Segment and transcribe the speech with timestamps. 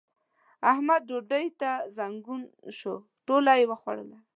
[0.71, 2.41] احمد ډوډۍ ته زنګون
[2.77, 2.93] شو؛
[3.25, 4.17] ټوله يې وخوړله.